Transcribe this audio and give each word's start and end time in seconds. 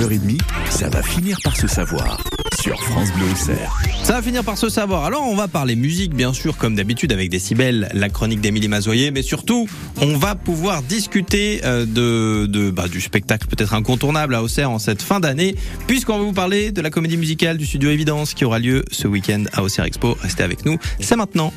9h30, 0.00 0.38
ça 0.70 0.88
va 0.88 1.02
finir 1.02 1.36
par 1.44 1.54
se 1.54 1.66
savoir 1.66 2.24
sur 2.62 2.82
France 2.84 3.12
Bleu 3.12 3.26
Auxerre. 3.32 3.82
Ça 4.02 4.14
va 4.14 4.22
finir 4.22 4.42
par 4.42 4.56
se 4.56 4.70
savoir. 4.70 5.04
Alors, 5.04 5.26
on 5.26 5.36
va 5.36 5.46
parler 5.46 5.76
musique, 5.76 6.14
bien 6.14 6.32
sûr, 6.32 6.56
comme 6.56 6.74
d'habitude, 6.74 7.12
avec 7.12 7.28
Décibel, 7.28 7.90
la 7.92 8.08
chronique 8.08 8.40
d'Émilie 8.40 8.68
Mazoyer, 8.68 9.10
mais 9.10 9.20
surtout, 9.20 9.68
on 10.00 10.16
va 10.16 10.36
pouvoir 10.36 10.82
discuter 10.82 11.60
euh, 11.64 11.84
de, 11.84 12.46
de 12.46 12.70
bah, 12.70 12.88
du 12.88 13.02
spectacle 13.02 13.46
peut-être 13.46 13.74
incontournable 13.74 14.34
à 14.34 14.42
Auxerre 14.42 14.70
en 14.70 14.78
cette 14.78 15.02
fin 15.02 15.20
d'année, 15.20 15.54
puisqu'on 15.86 16.16
va 16.16 16.24
vous 16.24 16.32
parler 16.32 16.72
de 16.72 16.80
la 16.80 16.88
comédie 16.88 17.18
musicale 17.18 17.58
du 17.58 17.66
studio 17.66 17.90
Évidence 17.90 18.32
qui 18.32 18.46
aura 18.46 18.58
lieu 18.58 18.86
ce 18.90 19.06
week-end 19.06 19.44
à 19.52 19.62
Auxerre 19.62 19.84
Expo. 19.84 20.16
Restez 20.22 20.42
avec 20.42 20.64
nous, 20.64 20.78
c'est 20.98 21.16
maintenant. 21.16 21.52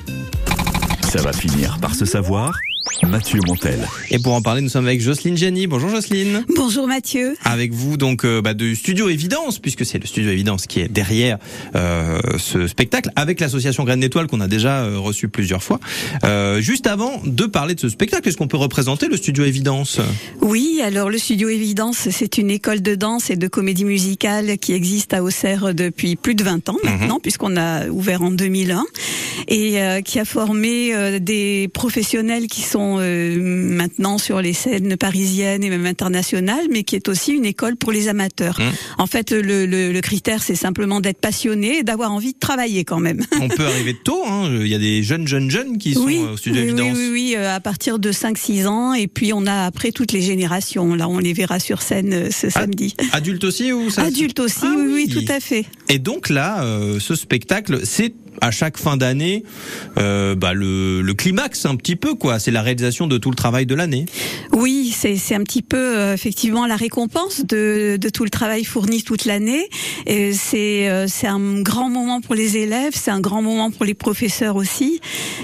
Ça 1.01 1.21
va 1.21 1.31
finir 1.31 1.77
par 1.79 1.95
se 1.95 2.03
savoir. 2.03 2.53
Mathieu 3.01 3.39
Montel. 3.47 3.87
Et 4.11 4.19
pour 4.19 4.33
en 4.33 4.41
parler, 4.41 4.61
nous 4.61 4.69
sommes 4.69 4.85
avec 4.85 5.01
Jocelyne 5.01 5.35
Jenny. 5.35 5.67
Bonjour 5.67 5.89
Jocelyne. 5.89 6.45
Bonjour 6.55 6.87
Mathieu. 6.87 7.35
Avec 7.43 7.73
vous 7.73 7.97
donc 7.97 8.23
euh, 8.23 8.41
bah, 8.41 8.53
de 8.53 8.73
Studio 8.73 9.09
Évidence, 9.09 9.59
puisque 9.59 9.85
c'est 9.85 9.97
le 9.97 10.05
Studio 10.05 10.31
Évidence 10.31 10.67
qui 10.67 10.79
est 10.79 10.87
derrière 10.87 11.37
euh, 11.75 12.19
ce 12.37 12.67
spectacle, 12.67 13.09
avec 13.15 13.39
l'association 13.39 13.83
Graines 13.83 13.99
d'Étoile 13.99 14.27
qu'on 14.27 14.41
a 14.41 14.47
déjà 14.47 14.83
euh, 14.83 14.99
reçu 14.99 15.27
plusieurs 15.27 15.63
fois. 15.63 15.79
Euh, 16.23 16.61
juste 16.61 16.87
avant 16.87 17.21
de 17.25 17.45
parler 17.45 17.75
de 17.75 17.79
ce 17.79 17.89
spectacle, 17.89 18.27
est-ce 18.29 18.37
qu'on 18.37 18.47
peut 18.47 18.57
représenter 18.57 19.07
le 19.07 19.17
Studio 19.17 19.43
Évidence? 19.43 19.99
Oui, 20.41 20.81
alors 20.83 21.09
le 21.09 21.17
Studio 21.17 21.49
Évidence, 21.49 22.09
c'est 22.09 22.37
une 22.37 22.51
école 22.51 22.81
de 22.81 22.95
danse 22.95 23.29
et 23.29 23.35
de 23.35 23.47
comédie 23.47 23.85
musicale 23.85 24.57
qui 24.57 24.73
existe 24.73 25.13
à 25.13 25.23
Auxerre 25.23 25.73
depuis 25.73 26.15
plus 26.15 26.35
de 26.35 26.43
20 26.43 26.69
ans 26.69 26.77
maintenant, 26.83 27.19
puisqu'on 27.19 27.57
a 27.57 27.87
ouvert 27.87 28.21
en 28.21 28.31
2001, 28.31 28.85
et 29.47 29.81
euh, 29.81 30.01
qui 30.01 30.19
a 30.19 30.25
formé 30.25 30.93
euh, 30.93 31.19
des 31.19 31.69
professionnels 31.73 32.47
qui 32.47 32.61
sont 32.61 32.82
euh, 32.99 33.37
maintenant 33.39 34.17
sur 34.17 34.41
les 34.41 34.53
scènes 34.53 34.95
parisiennes 34.97 35.63
et 35.63 35.69
même 35.69 35.85
internationales, 35.85 36.65
mais 36.71 36.83
qui 36.83 36.95
est 36.95 37.07
aussi 37.09 37.31
une 37.33 37.45
école 37.45 37.75
pour 37.75 37.91
les 37.91 38.07
amateurs. 38.07 38.59
Mmh. 38.59 39.01
En 39.01 39.07
fait, 39.07 39.31
le, 39.31 39.65
le- 39.65 39.91
le 39.91 40.01
critère, 40.01 40.43
c'est 40.43 40.55
simplement 40.55 40.99
d'être 41.01 41.19
passionné 41.19 41.79
et 41.79 41.83
d'avoir 41.83 42.11
envie 42.11 42.33
de 42.33 42.39
travailler 42.39 42.83
quand 42.85 42.99
même. 42.99 43.21
On 43.41 43.47
peut 43.47 43.65
arriver 43.65 43.95
tôt, 44.03 44.23
hein. 44.27 44.49
il 44.61 44.67
y 44.67 44.75
a 44.75 44.79
des 44.79 45.03
jeunes, 45.03 45.27
jeunes, 45.27 45.49
jeunes 45.51 45.77
qui 45.77 45.93
sont 45.93 46.07
euh, 46.07 46.33
au 46.33 46.37
Studio 46.37 46.63
oui. 46.63 46.71
Oui, 46.73 46.91
oui, 46.95 47.09
oui, 47.11 47.33
euh, 47.37 47.55
à 47.55 47.59
partir 47.59 47.99
de 47.99 48.11
5-6 48.11 48.67
ans. 48.67 48.93
Et 48.93 49.07
puis 49.07 49.33
on 49.33 49.45
a 49.45 49.65
après 49.65 49.91
toutes 49.91 50.11
les 50.11 50.21
générations. 50.21 50.95
Là, 50.95 51.07
on 51.09 51.19
les 51.19 51.33
verra 51.33 51.59
sur 51.59 51.81
scène 51.81 52.29
ce 52.31 52.49
samedi. 52.49 52.95
Adultes 53.11 53.43
aussi 53.43 53.71
ou 53.71 53.89
ça 53.89 54.03
Adultes 54.03 54.39
aussi, 54.39 54.59
Ah 54.63 54.73
oui, 54.77 54.83
oui, 54.85 55.05
oui. 55.07 55.25
tout 55.25 55.31
à 55.31 55.39
fait. 55.39 55.65
Et 55.89 55.99
donc 55.99 56.29
là, 56.29 56.63
euh, 56.63 56.99
ce 56.99 57.15
spectacle, 57.15 57.81
c'est 57.83 58.13
à 58.41 58.51
chaque 58.51 58.77
fin 58.77 58.97
d'année 58.97 59.43
euh, 59.97 60.35
bah, 60.35 60.53
le, 60.53 61.01
le 61.01 61.13
climax 61.13 61.65
un 61.65 61.75
petit 61.75 61.95
peu 61.95 62.13
quoi. 62.15 62.39
C'est 62.39 62.51
la 62.51 62.61
réalisation 62.61 63.07
de 63.07 63.17
tout 63.17 63.29
le 63.29 63.35
travail 63.35 63.65
de 63.65 63.75
l'année. 63.75 64.05
Oui, 64.51 64.93
c'est 64.95 65.15
c'est 65.17 65.35
un 65.35 65.43
petit 65.43 65.61
peu 65.61 65.77
euh, 65.97 66.13
effectivement 66.13 66.65
la 66.65 66.75
récompense 66.75 67.45
de, 67.45 67.97
de 67.99 68.09
tout 68.09 68.23
le 68.23 68.29
travail 68.29 68.63
fourni 68.63 69.03
toute 69.03 69.25
l'année. 69.25 69.67
Et 70.05 70.33
C'est 70.33 70.89
euh, 70.89 71.07
c'est 71.07 71.27
un 71.27 71.61
grand 71.61 71.89
moment 71.89 72.21
pour 72.21 72.35
les 72.35 72.57
élèves, 72.57 72.93
c'est 72.93 73.11
un 73.11 73.19
grand 73.21 73.41
moment 73.41 73.71
pour 73.71 73.85
les 73.85 73.93
professeurs 73.93 74.55
aussi, 74.55 74.99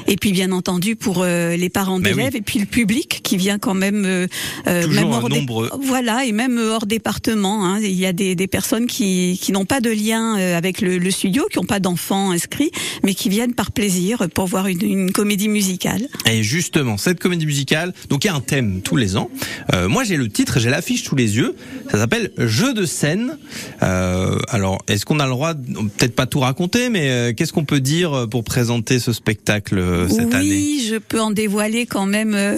et 0.08 0.16
puis 0.16 0.32
bien 0.32 0.52
entendu 0.52 0.96
pour 0.96 1.22
euh, 1.24 1.56
les 1.56 1.70
parents 1.70 2.00
Ben 2.00 2.14
d'élèves 2.16 2.34
oui. 2.34 2.40
et 2.40 2.42
puis 2.42 2.60
le 2.60 2.66
public 2.66 3.22
qui 3.24 3.38
vient 3.38 3.60
quand 3.60 3.74
même 3.74 4.04
euh, 4.06 4.28
euh, 4.68 4.84
Toujours 4.84 5.02
même 5.04 5.12
hors 5.12 5.30
dé- 5.30 5.36
nombre- 5.40 5.80
voilà 5.82 6.26
et 6.26 6.32
même 6.32 6.58
hors 6.58 6.86
département. 6.86 7.66
Hein, 7.66 7.80
il 7.82 7.94
y 8.00 8.06
a 8.06 8.14
des, 8.14 8.36
des 8.36 8.48
personnes 8.48 8.88
qui 8.88 9.40
qui 9.42 9.52
n'ont 9.52 9.66
pas 9.66 9.80
de 9.82 9.90
lien 9.92 10.36
avec 10.36 10.82
le, 10.82 10.98
le 10.98 11.12
studio, 11.12 11.46
qui 11.52 11.58
n'ont 11.60 11.66
pas 11.66 11.80
d'enfants 11.80 12.32
inscrits, 12.32 12.72
mais 13.04 13.14
qui 13.14 13.30
viennent 13.30 13.54
par 13.54 13.72
plaisir 13.72 14.28
pour 14.34 14.46
voir 14.48 14.68
une, 14.68 14.82
une 14.84 15.12
comédie 15.12 15.50
musicale. 15.50 16.08
Et 16.30 16.44
justement, 16.44 16.98
cette 16.98 17.20
comédie 17.20 17.46
musicale, 17.46 17.94
donc 18.10 18.24
il 18.24 18.28
y 18.28 18.30
a 18.30 18.36
un 18.36 18.42
thème 18.42 18.82
tous 18.84 18.96
les 18.96 19.18
ans. 19.18 19.30
Euh, 19.74 19.88
moi, 19.88 20.04
j'ai 20.04 20.18
le 20.18 20.30
titre, 20.30 20.60
j'ai 20.60 20.70
l'affiche 20.70 21.04
sous 21.04 21.16
les 21.16 21.38
yeux. 21.38 21.56
Ça 21.92 21.98
s'appelle 21.98 22.32
Jeu 22.38 22.74
de 22.74 22.86
scène. 22.86 23.38
Euh, 23.84 24.38
alors, 24.50 24.80
est-ce 24.88 25.06
qu'on 25.06 25.20
a 25.20 25.26
le 25.26 25.32
droit, 25.32 25.54
peut-être 25.54 26.16
pas 26.16 26.26
tout 26.26 26.40
raconter, 26.40 26.90
mais 26.90 27.10
euh, 27.10 27.34
qu'est-ce 27.34 27.54
qu'on 27.54 27.66
peut 27.66 27.80
dire 27.80 28.28
pour 28.30 28.44
présenter 28.44 29.00
ce 29.00 29.14
spectacle 29.14 29.78
euh, 29.78 30.08
cette 30.10 30.28
oui, 30.28 30.36
année? 30.36 30.80
je 30.88 30.96
peux 30.96 31.20
en 31.22 31.32
dévoiler 31.32 31.86
quand 31.86 32.06
même. 32.06 32.34
euh, 32.36 32.58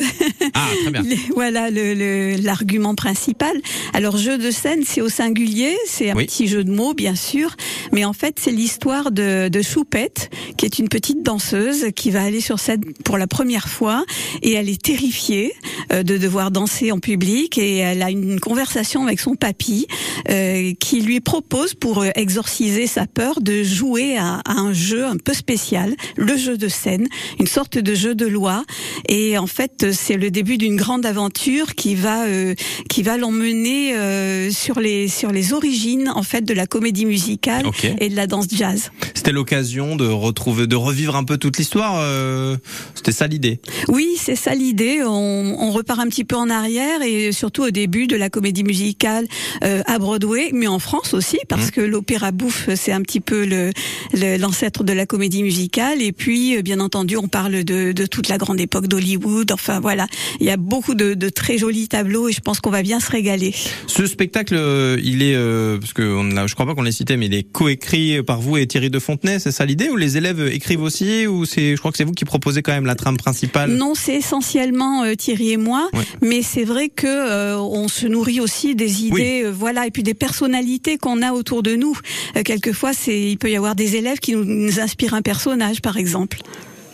Ah, 0.53 0.67
très 0.83 0.91
bien. 0.91 1.01
les- 1.07 1.19
voilà 1.35 1.69
le- 1.69 1.93
le- 1.93 2.35
l'argument 2.41 2.95
principal. 2.95 3.53
Alors 3.93 4.17
jeu 4.17 4.37
de 4.37 4.51
scène, 4.51 4.81
c'est 4.85 5.01
au 5.01 5.09
singulier, 5.09 5.75
c'est 5.87 6.11
un 6.11 6.15
Oui. 6.15 6.25
petit 6.25 6.47
jeu 6.47 6.63
de 6.63 6.71
mots 6.71 6.93
bien 6.93 7.15
sûr, 7.15 7.55
mais 7.91 8.05
en 8.05 8.13
fait 8.13 8.35
c'est 8.39 8.51
l'histoire 8.51 9.11
de, 9.11 9.47
de 9.49 9.61
Choupette, 9.61 10.10
qui 10.57 10.65
est 10.65 10.79
une 10.79 10.89
petite 10.89 11.23
danseuse 11.23 11.87
qui 11.95 12.11
va 12.11 12.23
aller 12.23 12.41
sur 12.41 12.59
scène 12.59 12.83
pour 13.03 13.17
la 13.17 13.27
première 13.27 13.67
fois 13.67 14.05
et 14.41 14.53
elle 14.53 14.69
est 14.69 14.81
terrifiée 14.81 15.53
euh, 15.91 16.03
de 16.03 16.17
devoir 16.17 16.51
danser 16.51 16.91
en 16.91 16.99
public 16.99 17.57
et 17.57 17.77
elle 17.77 18.01
a 18.01 18.09
une 18.09 18.39
conversation 18.39 19.05
avec 19.05 19.19
son 19.19 19.35
papy 19.35 19.87
euh, 20.29 20.73
qui 20.79 21.01
lui 21.01 21.19
propose 21.19 21.73
pour 21.73 22.01
euh, 22.01 22.09
exorciser 22.15 22.87
sa 22.87 23.07
peur 23.07 23.41
de 23.41 23.63
jouer 23.63 24.17
à, 24.17 24.41
à 24.45 24.53
un 24.53 24.73
jeu 24.73 25.05
un 25.05 25.17
peu 25.17 25.33
spécial, 25.33 25.95
le 26.17 26.37
jeu 26.37 26.57
de 26.57 26.67
scène, 26.67 27.07
une 27.39 27.47
sorte 27.47 27.77
de 27.77 27.95
jeu 27.95 28.15
de 28.15 28.25
loi. 28.25 28.63
Et 29.09 29.37
en 29.37 29.47
fait, 29.47 29.91
c'est 29.91 30.17
le 30.17 30.31
début 30.31 30.57
d'une 30.57 30.75
grande 30.75 31.05
aventure 31.05 31.75
qui 31.75 31.95
va 31.95 32.25
euh, 32.25 32.55
qui 32.89 33.03
va 33.03 33.17
l'emmener 33.17 33.95
euh, 33.95 34.51
sur 34.51 34.79
les 34.79 35.07
sur 35.07 35.31
les 35.31 35.53
origines 35.53 36.09
en 36.13 36.23
fait 36.23 36.41
de 36.41 36.53
la 36.53 36.67
comédie 36.67 37.05
musicale 37.05 37.65
et 37.99 38.09
de 38.09 38.15
la 38.15 38.27
danse 38.27 38.47
jazz. 38.51 38.91
C'était 39.13 39.31
l'occasion 39.31 39.95
de 40.01 40.07
retrouver, 40.07 40.67
de 40.67 40.75
revivre 40.75 41.15
un 41.15 41.23
peu 41.23 41.37
toute 41.37 41.57
l'histoire. 41.57 41.95
euh, 41.99 42.57
C'était 42.95 43.11
ça 43.11 43.27
l'idée. 43.27 43.59
Oui, 43.87 44.07
c'est 44.17 44.35
ça 44.35 44.53
l'idée. 44.55 45.01
On, 45.05 45.55
on 45.59 45.71
repart 45.71 45.99
un 45.99 46.07
petit 46.07 46.23
peu 46.23 46.35
en 46.35 46.49
arrière 46.49 47.01
et 47.01 47.31
surtout 47.31 47.63
au 47.63 47.71
début 47.71 48.07
de 48.07 48.15
la 48.15 48.29
comédie 48.29 48.63
musicale 48.63 49.27
euh, 49.63 49.81
à 49.85 49.99
Broadway, 49.99 50.49
mais 50.53 50.67
en 50.67 50.79
France 50.79 51.13
aussi, 51.13 51.37
parce 51.47 51.67
Mmh. 51.67 51.71
que 51.71 51.81
l'opéra 51.81 52.31
bouffe, 52.31 52.69
c'est 52.75 52.91
un 52.91 53.01
petit 53.01 53.19
peu 53.19 53.45
le 53.45 53.71
le- 54.13 54.37
l'ancêtre 54.37 54.83
de 54.83 54.93
la 54.93 55.05
comédie 55.05 55.43
musicale. 55.43 56.01
Et 56.01 56.11
puis, 56.11 56.57
euh, 56.57 56.61
bien 56.63 56.79
entendu, 56.79 57.17
on 57.17 57.27
parle 57.27 57.63
de, 57.63 57.91
de 57.91 58.05
toute 58.07 58.27
la 58.29 58.37
grande 58.37 58.59
époque 58.59 58.87
d'Hollywood. 58.87 59.51
Enfin 59.51 59.79
voilà, 59.79 60.07
il 60.39 60.47
y 60.47 60.49
a 60.49 60.57
beaucoup 60.57 60.95
de, 60.95 61.13
de 61.13 61.29
très 61.29 61.57
jolis 61.59 61.87
tableaux 61.87 62.27
et 62.29 62.31
je 62.31 62.41
pense 62.41 62.59
qu'on 62.59 62.71
va 62.71 62.81
bien 62.81 62.99
se 62.99 63.11
régaler. 63.11 63.53
Ce 63.87 64.05
spectacle, 64.07 64.55
il 65.03 65.21
est, 65.21 65.35
euh, 65.35 65.77
parce 65.77 65.93
que 65.93 66.01
on 66.01 66.35
a, 66.35 66.47
je 66.47 66.53
crois 66.55 66.65
pas 66.65 66.73
qu'on 66.73 66.81
l'ait 66.81 66.91
cité, 66.91 67.15
mais 67.17 67.27
il 67.27 67.33
est 67.35 67.43
coécrit 67.43 68.23
par 68.23 68.41
vous 68.41 68.57
et 68.57 68.65
Thierry 68.65 68.89
de 68.89 68.99
Fontenay, 68.99 69.37
c'est 69.39 69.51
ça 69.51 69.65
l'idée 69.65 69.89
Ou 69.91 69.97
les 69.97 70.17
élèves 70.17 70.41
écrivent 70.51 70.81
aussi 70.83 71.27
Ou 71.27 71.45
c'est, 71.45 71.75
je 71.75 71.79
crois 71.79 71.91
que 71.91 71.97
c'est 71.97 72.03
vous 72.03 72.13
qui 72.13 72.25
proposez 72.25 72.61
quand 72.61 72.71
même 72.71 72.85
la 72.85 72.95
trame 72.95 73.17
principale? 73.17 73.71
Non, 73.71 73.93
c'est 73.95 74.15
essentiellement 74.15 75.03
euh, 75.03 75.15
Thierry 75.15 75.51
et 75.51 75.57
moi, 75.57 75.89
Ouais. 75.93 76.03
mais 76.21 76.41
c'est 76.41 76.63
vrai 76.63 76.89
que 76.89 77.07
euh, 77.07 77.57
on 77.59 77.87
se 77.87 78.07
nourrit 78.07 78.39
aussi 78.39 78.75
des 78.75 79.03
idées, 79.03 79.43
euh, 79.45 79.51
voilà, 79.51 79.87
et 79.87 79.91
puis 79.91 80.03
des 80.03 80.13
personnalités 80.13 80.97
qu'on 80.97 81.21
a 81.21 81.31
autour 81.33 81.63
de 81.63 81.75
nous. 81.75 81.97
Euh, 82.37 82.43
quelquefois, 82.43 82.93
c'est 82.93 83.19
il 83.19 83.37
peut 83.37 83.51
y 83.51 83.55
avoir 83.55 83.75
des 83.75 83.95
élèves 83.95 84.19
qui 84.19 84.33
nous, 84.35 84.45
nous 84.45 84.79
inspirent 84.79 85.13
un 85.13 85.21
personnage, 85.21 85.81
par 85.81 85.97
exemple. 85.97 86.39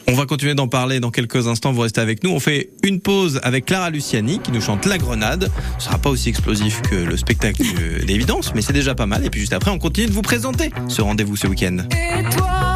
On 0.10 0.14
va 0.14 0.26
continuer 0.26 0.56
d'en 0.56 0.70
parler 0.70 1.02
dans 1.02 1.12
quelques 1.12 1.48
instants, 1.50 1.74
vous 1.74 1.82
restez 1.82 2.00
avec 2.00 2.24
nous. 2.24 2.30
On 2.30 2.40
fait 2.40 2.70
une 2.82 3.02
pause 3.02 3.42
avec 3.44 3.66
Clara 3.66 3.90
Luciani 3.90 4.40
qui 4.40 4.54
nous 4.54 4.62
chante 4.62 4.86
La 4.86 4.98
Grenade. 4.98 5.52
Ce 5.80 5.86
sera 5.88 5.98
pas 5.98 6.10
aussi 6.10 6.30
explosif 6.30 6.82
que 6.90 6.96
le 6.96 7.18
spectacle 7.18 7.62
d'évidence, 8.08 8.54
mais 8.56 8.62
c'est 8.62 8.72
déjà 8.72 8.96
pas 8.96 9.06
mal. 9.06 9.26
Et 9.26 9.30
puis 9.30 9.42
juste 9.42 9.52
après, 9.52 9.70
on 9.70 9.80
continue 9.80 10.08
de 10.08 10.14
vous 10.14 10.22
présenter 10.22 10.70
ce 10.88 11.02
rendez-vous 11.02 11.36
ce 11.36 11.48
week-end. 11.48 11.80
Et 11.92 12.24
toi, 12.38 12.67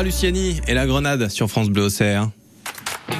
Clara 0.00 0.04
Luciani 0.04 0.60
et 0.66 0.72
la 0.72 0.86
grenade 0.86 1.28
sur 1.28 1.50
France 1.50 1.68
Bleu 1.68 1.82
Auxerre. 1.82 2.30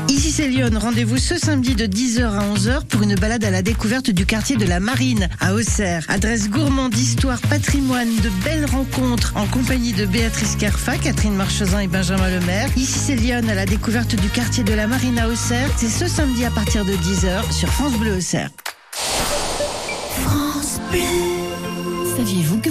Ici 0.08 0.30
c'est 0.30 0.48
Lyon, 0.48 0.70
rendez-vous 0.74 1.18
ce 1.18 1.36
samedi 1.36 1.74
de 1.74 1.84
10h 1.84 2.22
à 2.22 2.54
11h 2.54 2.86
pour 2.86 3.02
une 3.02 3.16
balade 3.16 3.44
à 3.44 3.50
la 3.50 3.60
découverte 3.60 4.10
du 4.10 4.24
quartier 4.24 4.56
de 4.56 4.64
la 4.64 4.80
Marine 4.80 5.28
à 5.40 5.52
Auxerre. 5.52 6.06
Adresse 6.08 6.48
gourmande, 6.48 6.96
histoire, 6.96 7.38
patrimoine, 7.42 8.08
de 8.22 8.30
belles 8.44 8.64
rencontres 8.64 9.34
en 9.36 9.46
compagnie 9.46 9.92
de 9.92 10.06
Béatrice 10.06 10.56
Carfa, 10.56 10.96
Catherine 10.96 11.34
Marchezin 11.34 11.80
et 11.80 11.86
Benjamin 11.86 12.30
Lemaire. 12.30 12.70
Ici 12.78 12.98
c'est 12.98 13.16
Lyon 13.16 13.42
à 13.50 13.54
la 13.54 13.66
découverte 13.66 14.14
du 14.14 14.28
quartier 14.28 14.64
de 14.64 14.72
la 14.72 14.86
Marine 14.86 15.18
à 15.18 15.28
Auxerre. 15.28 15.68
C'est 15.76 15.90
ce 15.90 16.08
samedi 16.08 16.46
à 16.46 16.50
partir 16.50 16.86
de 16.86 16.92
10h 16.92 17.52
sur 17.52 17.68
France 17.68 17.92
Bleu 17.98 18.16
Auxerre. 18.16 18.48
France 20.22 20.80
Bleu. 20.90 21.00
Saviez-vous 22.16 22.58
que 22.58 22.70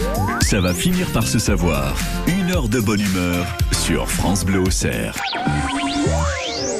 Ça 0.41 0.59
va 0.59 0.73
finir 0.73 1.07
par 1.11 1.27
se 1.27 1.39
savoir. 1.39 1.95
Une 2.27 2.51
heure 2.51 2.67
de 2.67 2.79
bonne 2.79 3.01
humeur 3.01 3.45
sur 3.71 4.09
France 4.09 4.45
Bleu 4.45 4.59
Auxerre. 4.59 5.15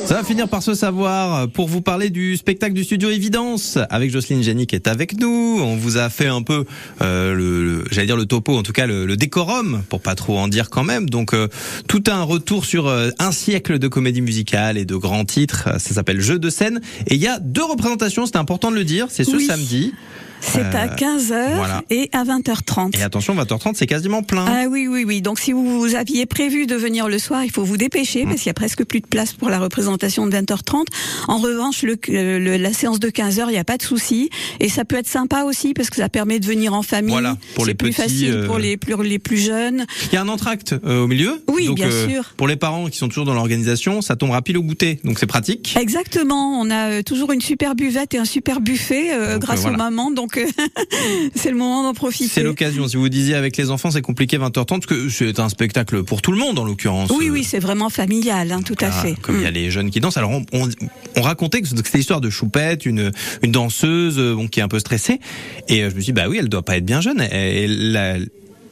Ça 0.05 0.15
va 0.17 0.23
finir 0.25 0.49
par 0.49 0.61
se 0.61 0.73
savoir 0.73 1.47
pour 1.49 1.69
vous 1.69 1.79
parler 1.81 2.09
du 2.09 2.35
spectacle 2.35 2.73
du 2.73 2.83
studio 2.83 3.09
Évidence 3.09 3.77
avec 3.89 4.11
Jocelyne 4.11 4.43
Génie 4.43 4.67
qui 4.67 4.75
est 4.75 4.87
avec 4.87 5.17
nous. 5.17 5.59
On 5.61 5.77
vous 5.77 5.95
a 5.97 6.09
fait 6.09 6.27
un 6.27 6.41
peu 6.41 6.65
euh, 7.01 7.33
le, 7.33 7.63
le- 7.63 7.85
j'allais 7.91 8.07
dire 8.07 8.17
le 8.17 8.25
topo, 8.25 8.57
en 8.57 8.63
tout 8.63 8.73
cas 8.73 8.87
le, 8.87 9.05
le 9.05 9.15
décorum 9.15 9.83
pour 9.87 10.01
pas 10.01 10.15
trop 10.15 10.37
en 10.37 10.49
dire 10.49 10.69
quand 10.69 10.83
même. 10.83 11.09
Donc 11.09 11.33
euh, 11.33 11.47
tout 11.87 12.03
un 12.07 12.23
retour 12.23 12.65
sur 12.65 12.87
euh, 12.87 13.09
un 13.19 13.31
siècle 13.31 13.79
de 13.79 13.87
comédie 13.87 14.21
musicale 14.21 14.77
et 14.77 14.83
de 14.83 14.95
grands 14.97 15.23
titres. 15.23 15.69
Ça 15.79 15.93
s'appelle 15.93 16.19
Jeu 16.19 16.39
de 16.39 16.49
scène 16.49 16.81
et 17.07 17.15
il 17.15 17.21
y 17.21 17.27
a 17.27 17.39
deux 17.39 17.63
représentations. 17.63 18.25
C'est 18.25 18.35
important 18.37 18.69
de 18.69 18.75
le 18.75 18.83
dire. 18.83 19.05
C'est 19.09 19.23
ce 19.23 19.37
Oui. 19.37 19.45
samedi 19.45 19.93
C'est 20.41 20.61
à 20.75 20.83
Euh, 20.85 20.95
15h 20.95 21.55
voilà. 21.55 21.83
et 21.89 22.09
à 22.13 22.23
20h30. 22.23 22.97
et 22.97 23.03
attention 23.03 23.35
20h30 23.35 23.73
c'est 23.75 23.87
quasiment 23.87 24.23
plein. 24.23 24.45
Ah 24.47 24.65
oui, 24.69 24.87
oui, 24.87 25.03
oui. 25.05 25.21
Donc 25.21 25.39
si 25.39 25.51
vous 25.53 25.95
aviez 25.95 26.25
prévu 26.25 26.65
de 26.65 26.75
venir 26.75 27.07
le 27.07 27.19
soir, 27.19 27.43
il 27.45 27.51
faut 27.51 27.63
vous 27.63 27.77
dépêcher 27.77 28.23
parce 28.23 28.37
qu'il 28.37 28.47
y 28.47 28.49
a 28.49 28.53
presque 28.55 28.83
plus 28.83 28.99
de 29.01 29.07
place 29.07 29.33
pour 29.33 29.49
la 29.49 29.59
représentation 29.59 30.25
de 30.27 30.31
20h30. 30.35 30.85
En 31.27 31.37
revanche, 31.37 31.83
le, 31.83 31.95
le- 32.07 32.57
la 32.57 32.73
séance 32.73 32.99
de 32.99 33.09
15h, 33.09 33.45
il 33.47 33.51
n'y 33.53 33.57
a 33.57 33.63
pas 33.63 33.77
de 33.77 33.83
souci. 33.83 34.29
Et 34.59 34.67
ça 34.69 34.83
peut 34.85 34.97
être 34.97 35.07
sympa 35.07 35.43
aussi 35.43 35.73
parce 35.73 35.89
que 35.89 35.97
ça 35.97 36.09
permet 36.09 36.39
de 36.39 36.45
venir 36.45 36.73
en 36.73 36.81
famille. 36.81 37.11
Voilà, 37.11 37.37
pour 37.55 37.65
les 37.65 37.73
plus 37.73 37.89
petits, 37.91 38.01
facile 38.01 38.33
euh, 38.33 38.47
pour 38.47 38.57
les 38.57 38.77
plus, 38.77 38.95
les 39.03 39.19
plus 39.19 39.37
jeunes. 39.37 39.85
Il 40.11 40.13
y 40.15 40.17
a 40.17 40.21
un 40.21 40.27
entracte 40.27 40.73
euh, 40.85 41.03
au 41.03 41.07
milieu. 41.07 41.41
Oui, 41.47 41.67
Donc, 41.67 41.75
bien 41.77 41.89
euh, 41.89 42.07
sûr. 42.09 42.33
Pour 42.37 42.47
les 42.47 42.55
parents 42.55 42.87
qui 42.87 42.97
sont 42.97 43.07
toujours 43.07 43.25
dans 43.25 43.33
l'organisation, 43.33 44.01
ça 44.01 44.15
tombera 44.15 44.41
pile 44.41 44.57
au 44.57 44.63
goûter. 44.63 44.99
Donc 45.03 45.19
c'est 45.19 45.27
pratique. 45.27 45.75
Exactement. 45.79 46.59
On 46.59 46.69
a 46.71 46.89
euh, 46.89 47.01
toujours 47.03 47.31
une 47.31 47.41
super 47.41 47.75
buvette 47.75 48.13
et 48.13 48.17
un 48.17 48.25
super 48.25 48.59
buffet 48.61 49.13
euh, 49.13 49.33
Donc, 49.33 49.41
grâce 49.43 49.59
euh, 49.59 49.63
voilà. 49.63 49.77
aux 49.77 49.79
mamans. 49.79 50.11
Donc 50.11 50.30
euh, 50.37 50.45
c'est 51.35 51.51
le 51.51 51.57
moment 51.57 51.83
d'en 51.83 51.93
profiter. 51.93 52.29
C'est 52.29 52.43
l'occasion. 52.43 52.87
Si 52.87 52.97
vous 52.97 53.09
disiez 53.09 53.35
avec 53.35 53.57
les 53.57 53.69
enfants, 53.69 53.91
c'est 53.91 54.01
compliqué 54.01 54.37
20h30 54.37 54.65
parce 54.65 54.85
que 54.85 55.09
c'est 55.09 55.39
un 55.39 55.49
spectacle 55.49 56.03
pour 56.03 56.21
tout 56.21 56.31
le 56.31 56.37
monde 56.37 56.57
en 56.59 56.65
l'occurrence. 56.65 57.11
Oui, 57.11 57.29
oui, 57.29 57.43
c'est 57.43 57.59
vraiment 57.59 57.89
familial, 57.89 58.51
hein, 58.51 58.61
tout 58.61 58.75
à 58.81 58.87
ah, 58.87 58.91
fait. 58.91 59.15
Comme 59.21 59.37
il 59.37 59.43
y 59.43 59.45
a 59.45 59.51
Mm. 59.51 59.53
les 59.53 59.71
jeunes 59.71 59.91
qui 59.91 59.99
dansent. 59.99 60.17
Alors 60.17 60.31
on, 60.31 60.45
on, 60.53 60.69
on 61.15 61.21
racontait 61.21 61.61
que 61.61 61.67
c'était 61.67 61.97
l'histoire 61.97 62.21
de 62.21 62.29
Choupette, 62.29 62.85
une, 62.85 63.11
une 63.41 63.51
danseuse 63.51 64.17
euh, 64.17 64.35
bon, 64.35 64.47
qui 64.47 64.59
est 64.59 64.63
un 64.63 64.67
peu 64.67 64.79
stressée. 64.79 65.19
Et 65.67 65.83
euh, 65.83 65.89
je 65.89 65.95
me 65.95 66.01
suis 66.01 66.13
dit, 66.13 66.13
bah 66.13 66.27
oui, 66.29 66.37
elle 66.39 66.49
doit 66.49 66.63
pas 66.63 66.77
être 66.77 66.85
bien 66.85 67.01
jeune. 67.01 67.21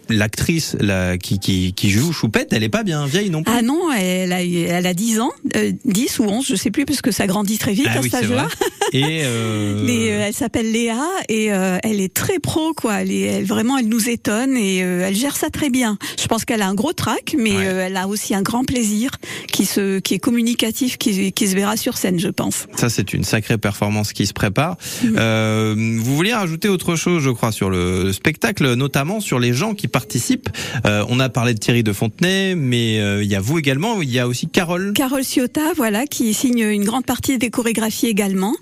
L'actrice 0.10 0.76
la, 0.80 1.18
qui, 1.18 1.40
qui, 1.40 1.74
qui 1.74 1.90
joue 1.90 2.12
Choupette, 2.12 2.52
elle 2.52 2.64
est 2.64 2.70
pas 2.70 2.84
bien 2.84 3.06
vieille 3.06 3.30
non 3.30 3.44
plus. 3.44 3.54
Ah 3.56 3.62
non, 3.62 3.92
elle 3.92 4.34
a, 4.34 4.44
elle 4.44 4.86
a 4.86 4.94
10 4.94 5.20
ans, 5.20 5.32
euh, 5.56 5.72
10 5.86 6.20
ou 6.20 6.24
11, 6.26 6.46
je 6.48 6.56
sais 6.56 6.72
plus, 6.72 6.86
parce 6.86 7.02
que 7.02 7.12
ça 7.12 7.28
grandit 7.28 7.58
très 7.58 7.74
vite 7.74 7.88
Ah 7.90 7.98
à 7.98 8.02
oui, 8.02 8.10
cet 8.10 8.24
âge-là. 8.24 8.48
Et 8.94 9.04
euh, 9.24 9.84
Mais 9.86 10.12
euh, 10.12 10.26
elle 10.28 10.34
s'appelle 10.34 10.72
Léa 10.72 11.00
et 11.28 11.52
euh, 11.54 11.78
elle 11.84 12.02
est 12.02 12.14
très 12.14 12.40
pro, 12.40 12.74
quoi. 12.74 13.02
Elle 13.02 13.12
est, 13.12 13.22
elle, 13.22 13.46
vraiment, 13.46 13.78
elle 13.78 13.88
nous 13.88 14.10
étonne 14.10 14.56
et 14.58 14.78
elle 14.78 15.16
gère 15.16 15.36
ça 15.38 15.50
très 15.50 15.70
bien. 15.70 15.98
Je 16.20 16.28
pense 16.28 16.46
qu'elle 16.46 16.62
a 16.62 16.68
un 16.68 16.76
gros 16.76 16.94
trac, 16.94 17.36
mais 17.38 17.50
Ouais. 17.50 17.66
elle 17.66 17.98
a 17.98 18.08
aussi 18.08 18.34
un 18.36 18.42
grand 18.42 18.64
plaisir 18.64 19.12
qui 19.52 19.66
se, 19.66 20.00
qui 20.00 20.14
est 20.14 20.20
communicatif, 20.20 20.98
qui, 20.98 21.32
qui 21.34 21.48
se 21.48 21.56
verra 21.56 21.76
sur 21.78 21.98
scène, 21.98 22.20
je 22.20 22.30
pense. 22.30 22.68
Ça, 22.78 22.90
c'est 22.90 23.14
une 23.14 23.24
sacrée 23.24 23.58
performance 23.58 24.14
qui 24.14 24.26
se 24.28 24.34
prépare. 24.34 24.78
Euh, 25.18 25.74
vous 25.78 26.16
vouliez 26.16 26.34
rajouter 26.34 26.70
autre 26.70 26.96
chose, 26.96 27.22
je 27.24 27.30
crois, 27.30 27.52
sur 27.52 27.70
le 27.70 28.14
spectacle, 28.14 28.74
notamment 28.76 29.20
sur 29.20 29.40
les 29.40 29.54
gens 29.54 29.74
qui 29.74 29.88
participent. 30.00 30.50
Euh, 30.86 31.04
on 31.10 31.20
a 31.20 31.28
parlé 31.28 31.54
de 31.54 31.60
Thierry 31.60 31.84
de 31.84 31.92
Fontenay, 31.92 32.56
mais 32.56 33.00
euh, 33.02 33.22
il 33.22 33.30
y 33.30 33.36
a 33.36 33.42
vous 33.42 33.60
également. 33.60 34.02
Il 34.02 34.10
y 34.10 34.18
a 34.18 34.28
aussi 34.30 34.48
Carole. 34.48 34.94
Carole 34.96 35.26
Ciotta, 35.26 35.74
voilà, 35.76 36.06
qui 36.08 36.34
signe 36.34 36.60
une 36.60 36.86
grande 36.86 37.06
partie 37.06 37.38
des 37.38 37.50
chorégraphies 37.50 38.08
également. 38.08 38.56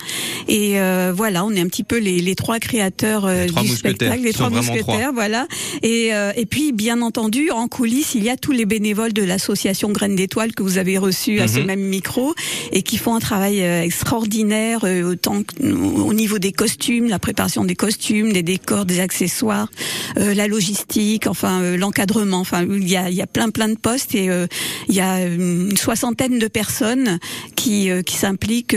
Et 0.47 0.79
euh, 0.79 1.13
voilà, 1.15 1.45
on 1.45 1.51
est 1.51 1.59
un 1.61 1.67
petit 1.67 1.83
peu 1.83 1.99
les, 1.99 2.19
les 2.21 2.33
trois 2.33 2.57
créateurs 2.57 3.27
Les 3.27 3.45
trois 3.47 3.61
du 3.61 3.69
spectacle, 3.69 4.23
les 4.23 4.33
trois 4.33 4.49
mousquetaires, 4.49 5.11
voilà. 5.13 5.45
Et, 5.83 6.09
et 6.35 6.45
puis, 6.47 6.71
bien 6.71 7.01
entendu, 7.03 7.51
en 7.51 7.67
coulisses, 7.67 8.15
il 8.15 8.23
y 8.23 8.29
a 8.31 8.37
tous 8.37 8.51
les 8.51 8.65
bénévoles 8.65 9.13
de 9.13 9.23
l'association 9.23 9.91
Graines 9.91 10.15
d'étoiles 10.15 10.53
que 10.53 10.63
vous 10.63 10.79
avez 10.79 10.97
reçus 10.97 11.39
à 11.39 11.47
ce 11.47 11.59
Mhm. 11.59 11.65
même 11.65 11.81
micro 11.81 12.33
et 12.71 12.81
qui 12.81 12.97
font 12.97 13.13
un 13.15 13.19
travail 13.19 13.59
extraordinaire 13.61 14.83
autant 15.05 15.43
au 15.61 16.13
niveau 16.13 16.39
des 16.39 16.51
costumes, 16.51 17.07
la 17.09 17.19
préparation 17.19 17.63
des 17.63 17.75
costumes, 17.75 18.33
des 18.33 18.43
décors, 18.43 18.85
des 18.85 18.99
accessoires, 18.99 19.69
la 20.15 20.47
logistique, 20.47 21.26
enfin 21.27 21.61
euh, 21.61 21.77
l'encadrement. 21.77 22.39
Enfin, 22.39 22.65
il 22.69 22.87
y 22.87 22.95
a, 22.97 23.09
il 23.09 23.15
y 23.15 23.21
a 23.21 23.27
plein 23.27 23.49
plein 23.49 23.67
de 23.69 23.77
postes 23.77 24.15
et 24.15 24.29
euh, 24.29 24.47
il 24.89 24.95
y 24.95 24.99
a 25.01 25.25
une 25.25 25.75
soixantaine 25.77 26.39
de 26.39 26.47
personnes 26.47 27.19
qui 27.55 27.89
euh, 27.89 28.01
qui 28.01 28.15
s'impliquent 28.17 28.75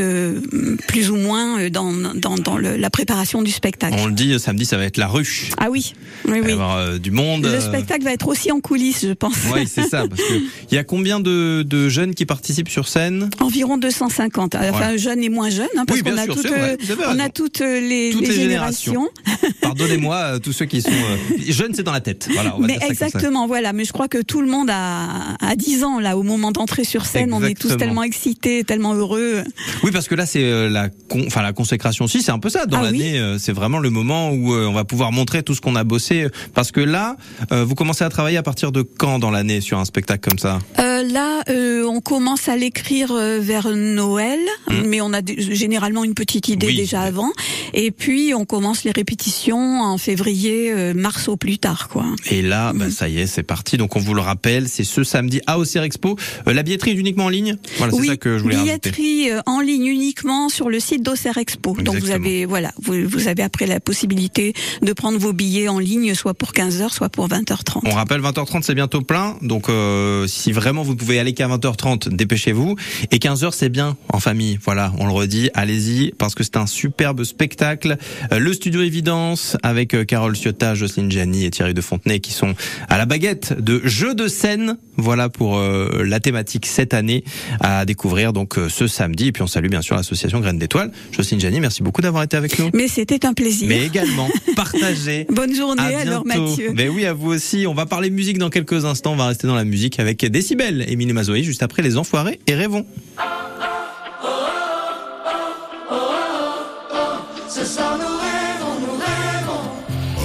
plus 0.88 1.10
ou 1.10 1.16
moins 1.16 1.68
dans 1.70 1.92
dans, 2.14 2.34
dans 2.36 2.56
le- 2.58 2.76
la 2.76 2.90
préparation 2.90 3.42
du 3.42 3.50
spectacle. 3.50 3.96
On 3.98 4.06
le 4.06 4.12
dit, 4.12 4.38
samedi, 4.38 4.64
ça 4.64 4.76
va 4.76 4.84
être 4.84 4.96
la 4.96 5.08
ruche. 5.08 5.50
Ah 5.58 5.68
oui, 5.70 5.92
oui, 6.26 6.32
Il 6.32 6.32
va 6.32 6.38
y 6.38 6.42
oui. 6.42 6.52
avoir 6.52 6.98
du 6.98 7.10
monde. 7.10 7.46
Le 7.46 7.60
spectacle 7.60 8.04
va 8.04 8.12
être 8.12 8.28
aussi 8.28 8.50
en 8.52 8.60
coulisses, 8.60 9.04
je 9.06 9.12
pense. 9.12 9.34
Oui, 9.54 9.66
c'est 9.66 9.88
ça. 9.88 10.06
Parce 10.08 10.20
que 10.22 10.34
il 10.70 10.74
y 10.74 10.78
a 10.78 10.84
combien 10.84 11.20
de, 11.20 11.62
de 11.62 11.88
jeunes 11.88 12.14
qui 12.14 12.26
participent 12.26 12.68
sur 12.68 12.88
scène? 12.88 13.30
Environ 13.40 13.78
250, 13.78 14.54
enfin 14.54 14.90
Ouais. 14.92 14.98
jeunes 14.98 15.22
et 15.22 15.28
moins 15.28 15.50
jeunes, 15.50 15.66
hein, 15.76 15.84
parce 15.86 16.00
Oui, 16.00 16.10
qu'on 16.10 16.16
a 16.18 16.26
toutes, 16.26 16.46
euh, 16.46 16.76
on 17.08 17.18
a 17.18 17.28
toutes 17.28 17.60
les, 17.60 18.10
Toutes 18.12 18.22
les 18.22 18.28
les 18.28 18.34
générations. 18.34 19.08
Pardonnez-moi, 19.60 20.40
tous 20.40 20.52
ceux 20.52 20.64
qui 20.66 20.80
sont 20.82 20.90
euh, 20.90 21.16
jeunes, 21.48 21.72
c'est 21.74 21.82
dans 21.82 21.92
la 21.92 22.00
tête. 22.00 22.28
Voilà, 22.42 22.56
on 22.56 22.60
va 22.60 22.66
Mais 22.66 22.72
dire 22.74 22.82
ça 22.82 22.88
exactement, 23.06 23.46
voilà. 23.46 23.72
Mais 23.72 23.84
je 23.84 23.92
crois 23.92 24.08
que 24.08 24.18
tout 24.22 24.40
le 24.40 24.48
monde 24.48 24.68
a, 24.70 25.36
a 25.40 25.56
10 25.56 25.84
ans 25.84 25.98
là 26.00 26.16
au 26.16 26.22
moment 26.22 26.50
d'entrer 26.52 26.84
sur 26.84 27.04
scène. 27.06 27.32
On 27.32 27.42
est 27.42 27.58
tous 27.58 27.76
tellement 27.76 28.02
excités, 28.02 28.64
tellement 28.64 28.94
heureux. 28.94 29.42
Oui, 29.82 29.90
parce 29.92 30.08
que 30.08 30.14
là, 30.14 30.26
c'est 30.26 30.44
euh, 30.44 30.68
la, 30.68 30.88
con- 30.88 31.24
enfin 31.26 31.42
la 31.42 31.52
consécration 31.52 32.04
aussi, 32.04 32.22
c'est 32.22 32.32
un 32.32 32.38
peu 32.38 32.48
ça. 32.48 32.66
Dans 32.66 32.78
Ah 32.78 32.82
l'année, 32.84 33.18
euh, 33.18 33.38
c'est 33.38 33.52
vraiment 33.52 33.78
le 33.78 33.90
moment 33.90 34.30
où 34.30 34.52
euh, 34.54 34.66
on 34.66 34.72
va 34.72 34.84
pouvoir 34.84 35.12
montrer 35.12 35.42
tout 35.42 35.54
ce 35.54 35.60
qu'on 35.60 35.76
a 35.76 35.84
bossé. 35.84 36.26
Parce 36.54 36.72
que 36.72 36.80
là, 36.80 37.16
vous 37.50 37.74
commencez 37.74 38.04
à 38.04 38.08
travailler 38.08 38.36
à 38.38 38.42
partir 38.42 38.72
de 38.72 38.82
quand 38.82 39.18
dans 39.18 39.30
l'année 39.30 39.60
sur 39.60 39.78
un 39.78 39.84
spectacle 39.84 40.28
comme 40.28 40.38
ça? 40.38 40.58
Euh, 40.78 41.02
là, 41.02 41.40
euh, 41.48 41.84
on 41.86 42.00
commence 42.00 42.48
à 42.48 42.56
l'écrire 42.56 43.12
vers 43.14 43.68
Noël, 43.70 44.38
Hmm. 44.68 44.82
mais 44.86 45.00
on 45.00 45.12
a 45.12 45.20
généralement 45.24 46.04
une 46.04 46.14
petite 46.14 46.48
idée 46.48 46.68
Oui. 46.68 46.76
déjà 46.76 47.00
avant. 47.02 47.30
Et 47.74 47.90
puis, 47.90 48.34
on 48.34 48.44
commence 48.44 48.84
les 48.84 48.90
répétitions 48.92 49.80
en 49.82 49.98
février, 49.98 50.92
mars 50.94 51.28
au 51.28 51.36
plus 51.36 51.58
tard, 51.58 51.88
quoi. 51.88 52.04
Et 52.30 52.42
là, 52.42 52.72
bah, 52.74 52.90
ça 52.90 53.08
y 53.08 53.20
est, 53.20 53.26
c'est 53.26 53.42
parti. 53.42 53.76
Donc 53.76 53.96
on 53.96 54.00
vous 54.00 54.14
le 54.14 54.20
rappelle, 54.20 54.68
c'est 54.68 54.84
ce 54.84 55.04
samedi 55.04 55.40
à 55.46 55.58
Auxerre 55.58 55.82
Expo. 55.82 56.16
Euh, 56.46 56.52
la 56.52 56.62
billetterie 56.62 56.92
est 56.92 56.94
uniquement 56.94 57.24
en 57.24 57.28
ligne. 57.28 57.56
Voilà, 57.78 57.92
c'est 57.92 58.00
oui, 58.00 58.06
ça 58.08 58.16
que 58.16 58.38
je 58.38 58.42
voulais 58.42 58.56
billetterie 58.56 59.30
euh, 59.30 59.40
en 59.46 59.60
ligne 59.60 59.86
uniquement 59.86 60.48
sur 60.48 60.68
le 60.70 60.80
site 60.80 61.02
d'Auxerre 61.02 61.38
Expo. 61.38 61.76
Donc 61.80 61.96
vous 61.96 62.10
avez 62.10 62.44
voilà, 62.46 62.72
vous, 62.80 62.94
vous 63.08 63.28
avez 63.28 63.42
après 63.42 63.66
la 63.66 63.80
possibilité 63.80 64.52
de 64.82 64.92
prendre 64.92 65.18
vos 65.18 65.32
billets 65.32 65.68
en 65.68 65.78
ligne, 65.78 66.14
soit 66.14 66.34
pour 66.34 66.52
15h, 66.52 66.92
soit 66.92 67.08
pour 67.08 67.28
20h30. 67.28 67.80
On 67.84 67.90
rappelle 67.90 68.20
20h30 68.20 68.62
c'est 68.62 68.74
bientôt 68.74 69.00
plein 69.00 69.36
donc 69.42 69.68
euh, 69.68 70.26
si 70.26 70.52
vraiment 70.52 70.82
vous 70.82 70.96
pouvez 70.96 71.18
aller 71.18 71.32
qu'à 71.32 71.48
20h30 71.48 72.14
dépêchez-vous 72.14 72.76
et 73.10 73.16
15h 73.18 73.52
c'est 73.52 73.68
bien 73.68 73.96
en 74.12 74.20
famille 74.20 74.58
voilà 74.62 74.92
on 74.98 75.06
le 75.06 75.12
redit 75.12 75.50
allez-y 75.54 76.12
parce 76.18 76.34
que 76.34 76.44
c'est 76.44 76.56
un 76.56 76.66
superbe 76.66 77.24
spectacle 77.24 77.96
Euh, 78.32 78.38
le 78.38 78.52
studio 78.52 78.82
Évidence 78.82 79.56
avec 79.62 79.94
euh, 79.94 80.04
Carole 80.04 80.36
Ciotta, 80.36 80.74
Jocelyne 80.74 81.10
Gianni 81.10 81.44
et 81.44 81.50
Thierry 81.50 81.74
de 81.74 81.80
Fontenay 81.80 82.09
qui 82.18 82.32
sont 82.32 82.54
à 82.88 82.98
la 82.98 83.06
baguette 83.06 83.54
de 83.60 83.80
jeux 83.84 84.14
de 84.14 84.26
scène 84.26 84.76
voilà 84.96 85.28
pour 85.28 85.56
euh, 85.58 86.02
la 86.04 86.18
thématique 86.18 86.66
cette 86.66 86.92
année 86.94 87.22
à 87.60 87.84
découvrir 87.84 88.32
donc 88.32 88.58
euh, 88.58 88.68
ce 88.68 88.88
samedi 88.88 89.28
et 89.28 89.32
puis 89.32 89.42
on 89.42 89.46
salue 89.46 89.68
bien 89.68 89.82
sûr 89.82 89.94
l'association 89.94 90.40
Graines 90.40 90.58
d'étoiles 90.58 90.90
Jocelyne 91.12 91.40
Gianni 91.40 91.60
merci 91.60 91.82
beaucoup 91.82 92.02
d'avoir 92.02 92.24
été 92.24 92.36
avec 92.36 92.58
nous 92.58 92.70
Mais 92.74 92.88
c'était 92.88 93.24
un 93.24 93.32
plaisir. 93.34 93.68
mais 93.68 93.86
également 93.86 94.28
partagez 94.56 95.26
Bonne 95.30 95.54
journée 95.54 95.82
à 95.82 96.00
alors 96.00 96.24
bientôt. 96.24 96.48
Mathieu. 96.48 96.72
Mais 96.74 96.88
oui, 96.88 97.06
à 97.06 97.12
vous 97.12 97.30
aussi. 97.30 97.66
On 97.66 97.74
va 97.74 97.86
parler 97.86 98.10
musique 98.10 98.38
dans 98.38 98.50
quelques 98.50 98.84
instants. 98.84 99.12
On 99.12 99.16
va 99.16 99.26
rester 99.26 99.46
dans 99.46 99.54
la 99.54 99.64
musique 99.64 100.00
avec 100.00 100.24
Décibel, 100.24 100.84
Émilie 100.88 101.12
Mazoï, 101.12 101.44
juste 101.44 101.62
après 101.62 101.82
Les 101.82 101.96
Enfoirés 101.96 102.40
et 102.46 102.54
Rêvons. 102.54 102.86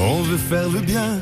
On 0.02 0.22
veut 0.22 0.38
faire 0.38 0.70
le 0.70 0.80
bien, 0.82 1.22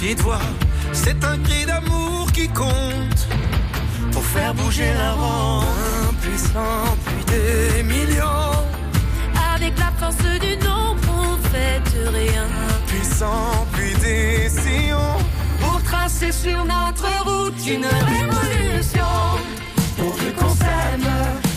petite 0.00 0.20
voix, 0.20 0.40
c'est 0.92 1.22
un 1.24 1.36
cri 1.38 1.66
d'amour 1.66 2.32
qui 2.32 2.48
compte 2.48 3.28
pour 4.12 4.24
faire 4.24 4.54
bouger 4.54 4.92
la 4.94 5.12
ronde. 5.12 5.64
Impuissant, 6.08 6.96
puis 7.04 7.24
des 7.26 7.82
millions. 7.82 8.64
Avec 9.54 9.78
la 9.78 9.90
force 9.98 10.16
du 10.40 10.56
nombre, 10.64 11.02
on 11.08 11.36
fait 11.48 11.82
rien. 12.08 12.46
Puissant, 12.86 13.66
puis 13.72 13.94
des 13.96 14.48
sillons. 14.48 15.18
Pour 15.60 15.82
tracer 15.82 16.32
sur 16.32 16.64
notre 16.64 17.08
route 17.26 17.66
une 17.66 17.84
révolution. 17.84 19.12
Pourvu 19.98 20.32
qu'on 20.32 20.54
s'aime 20.54 21.49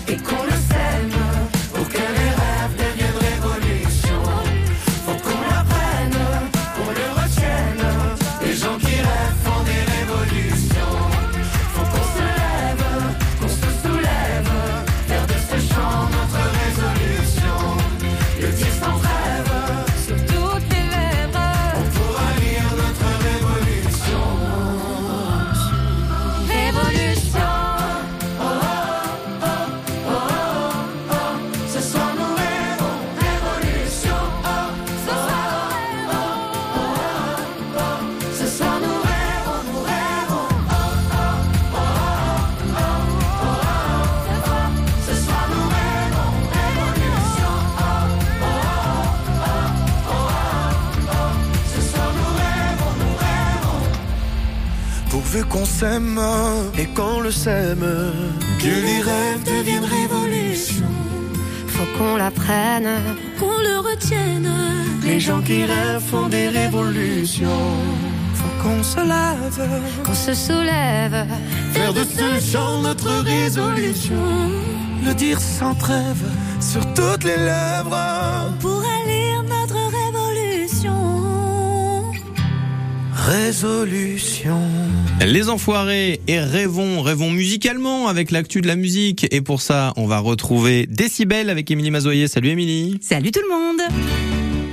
qu'on 55.53 55.65
s'aime 55.65 56.19
et 56.79 56.87
qu'on 56.87 57.19
le 57.19 57.29
sème, 57.29 57.85
que 58.59 58.73
les 58.87 59.01
rêves 59.01 59.43
deviennent 59.45 59.85
révolution. 59.85 60.87
faut 61.67 61.89
qu'on 61.97 62.15
l'apprenne, 62.17 62.89
qu'on 63.39 63.59
le 63.69 63.77
retienne. 63.89 64.51
Les 65.03 65.19
gens 65.19 65.41
qui 65.41 65.63
rêvent 65.65 66.01
font 66.01 66.27
des 66.27 66.47
révolutions. 66.49 67.69
Faut 68.33 68.63
qu'on 68.63 68.81
se 68.81 69.01
lève. 69.13 69.69
Qu'on 70.03 70.15
se 70.15 70.33
soulève, 70.33 71.27
Faire 71.71 71.93
de 71.93 72.03
ce 72.03 72.51
chant 72.51 72.81
notre 72.81 73.11
résolution. 73.23 74.25
Le 75.05 75.13
dire 75.13 75.39
sans 75.39 75.75
trêve 75.75 76.25
sur 76.59 76.81
toutes 76.95 77.25
les 77.25 77.37
lèvres. 77.37 78.49
Résolution. 83.33 84.59
Les 85.25 85.49
Enfoirés 85.49 86.21
et 86.27 86.39
Rêvons, 86.39 87.01
rêvons 87.01 87.31
musicalement 87.31 88.07
avec 88.07 88.29
l'actu 88.29 88.61
de 88.61 88.67
la 88.67 88.75
musique. 88.75 89.25
Et 89.31 89.41
pour 89.41 89.59
ça, 89.59 89.91
on 89.97 90.05
va 90.05 90.19
retrouver 90.19 90.85
Décibel 90.85 91.49
avec 91.49 91.71
Émilie 91.71 91.89
Mazoyer. 91.89 92.27
Salut 92.27 92.49
Émilie. 92.49 92.99
Salut 93.01 93.31
tout 93.31 93.39
le 93.41 93.49
monde 93.49 93.81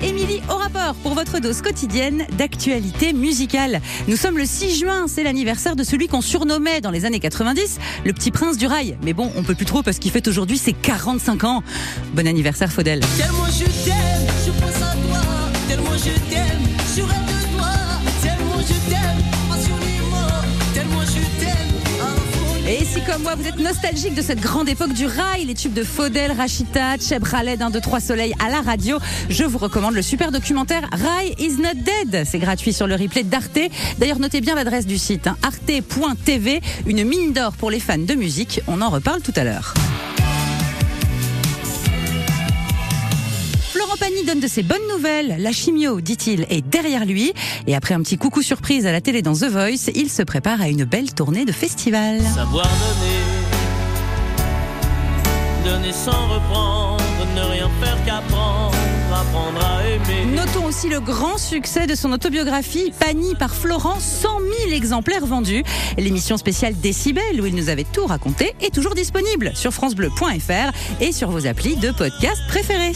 Émilie 0.02 0.42
au 0.50 0.56
rapport 0.56 0.94
pour 0.96 1.14
votre 1.14 1.40
dose 1.40 1.62
quotidienne 1.62 2.26
d'actualité 2.36 3.14
musicale. 3.14 3.80
Nous 4.08 4.16
sommes 4.16 4.36
le 4.36 4.44
6 4.44 4.78
juin, 4.78 5.06
c'est 5.08 5.22
l'anniversaire 5.22 5.74
de 5.74 5.82
celui 5.82 6.06
qu'on 6.06 6.20
surnommait 6.20 6.82
dans 6.82 6.90
les 6.90 7.06
années 7.06 7.20
90 7.20 7.78
le 8.04 8.12
petit 8.12 8.30
prince 8.30 8.58
du 8.58 8.66
rail. 8.66 8.98
Mais 9.02 9.14
bon, 9.14 9.32
on 9.36 9.42
peut 9.42 9.54
plus 9.54 9.64
trop 9.64 9.82
parce 9.82 9.98
qu'il 9.98 10.10
fête 10.10 10.28
aujourd'hui 10.28 10.58
ses 10.58 10.74
45 10.74 11.44
ans. 11.44 11.62
Bon 12.12 12.26
anniversaire 12.26 12.70
Faudel. 12.70 13.00
Tellement 13.16 13.46
je 13.46 13.64
t'aime, 13.84 14.26
je 14.44 14.50
pense 14.50 14.82
à 14.82 14.94
toi. 14.96 15.20
Tellement 15.66 15.96
je 15.96 16.30
t'aime, 16.30 16.60
je 16.94 17.02
rêve 17.02 17.29
comme 23.10 23.22
moi, 23.22 23.34
vous 23.34 23.46
êtes 23.46 23.58
nostalgique 23.58 24.14
de 24.14 24.22
cette 24.22 24.40
grande 24.40 24.68
époque 24.68 24.92
du 24.92 25.06
rail, 25.06 25.44
les 25.44 25.54
tubes 25.54 25.72
de 25.72 25.82
Faudel, 25.82 26.30
Rachita, 26.30 26.96
Cheb 26.96 27.26
Khaled, 27.26 27.60
1, 27.60 27.70
2, 27.70 27.80
3 27.80 27.98
Soleil 27.98 28.34
à 28.44 28.48
la 28.48 28.60
radio, 28.60 28.98
je 29.28 29.42
vous 29.42 29.58
recommande 29.58 29.94
le 29.94 30.02
super 30.02 30.30
documentaire 30.30 30.88
Rail 30.92 31.34
is 31.38 31.56
not 31.56 31.74
dead. 31.74 32.24
C'est 32.24 32.38
gratuit 32.38 32.72
sur 32.72 32.86
le 32.86 32.94
replay 32.94 33.24
d'Arte. 33.24 33.58
D'ailleurs, 33.98 34.20
notez 34.20 34.40
bien 34.40 34.54
l'adresse 34.54 34.86
du 34.86 34.98
site, 34.98 35.26
hein, 35.26 35.36
arte.tv, 35.42 36.60
une 36.86 37.04
mine 37.04 37.32
d'or 37.32 37.52
pour 37.52 37.70
les 37.70 37.80
fans 37.80 37.98
de 37.98 38.14
musique. 38.14 38.60
On 38.68 38.80
en 38.80 38.90
reparle 38.90 39.22
tout 39.22 39.34
à 39.34 39.42
l'heure. 39.42 39.74
Pagny 44.00 44.24
donne 44.24 44.40
de 44.40 44.48
ses 44.48 44.62
bonnes 44.62 44.86
nouvelles. 44.90 45.36
La 45.38 45.52
chimio, 45.52 46.00
dit-il, 46.00 46.46
est 46.48 46.62
derrière 46.62 47.04
lui. 47.04 47.34
Et 47.66 47.76
après 47.76 47.92
un 47.94 48.00
petit 48.00 48.16
coucou 48.16 48.40
surprise 48.40 48.86
à 48.86 48.92
la 48.92 49.02
télé 49.02 49.20
dans 49.20 49.34
The 49.34 49.44
Voice, 49.44 49.90
il 49.94 50.08
se 50.08 50.22
prépare 50.22 50.62
à 50.62 50.68
une 50.68 50.84
belle 50.84 51.12
tournée 51.12 51.44
de 51.44 51.52
festival. 51.52 52.18
Savoir 52.34 52.66
donner, 55.64 55.70
donner 55.70 55.92
sans 55.92 56.28
reprendre, 56.28 57.02
ne 57.36 57.42
rien 57.42 57.68
faire 57.82 57.98
qu'apprendre, 58.06 58.74
apprendre 59.12 59.62
à 59.62 59.86
aimer. 59.86 60.34
Notons 60.34 60.64
aussi 60.64 60.88
le 60.88 61.00
grand 61.00 61.36
succès 61.36 61.86
de 61.86 61.94
son 61.94 62.10
autobiographie 62.12 62.94
Pagny 62.98 63.34
par 63.34 63.54
Florent, 63.54 64.00
100 64.00 64.28
000 64.68 64.72
exemplaires 64.72 65.26
vendus. 65.26 65.62
L'émission 65.98 66.38
spéciale 66.38 66.74
Décibel 66.74 67.38
où 67.38 67.44
il 67.44 67.54
nous 67.54 67.68
avait 67.68 67.84
tout 67.84 68.06
raconté 68.06 68.54
est 68.62 68.74
toujours 68.74 68.94
disponible 68.94 69.52
sur 69.54 69.72
francebleu.fr 69.74 71.02
et 71.02 71.12
sur 71.12 71.30
vos 71.30 71.46
applis 71.46 71.76
de 71.76 71.90
podcast 71.90 72.40
préférés. 72.48 72.94